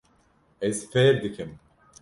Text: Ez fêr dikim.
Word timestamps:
Ez 0.67 0.77
fêr 0.91 1.15
dikim. 1.21 1.51